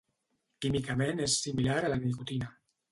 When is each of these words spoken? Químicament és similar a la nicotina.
Químicament 0.65 1.23
és 1.29 1.39
similar 1.45 1.79
a 1.85 1.95
la 1.95 2.05
nicotina. 2.05 2.55